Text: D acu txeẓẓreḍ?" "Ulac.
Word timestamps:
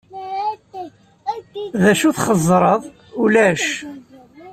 D 1.81 1.83
acu 1.91 2.09
txeẓẓreḍ?" 2.15 2.83
"Ulac. 3.21 3.65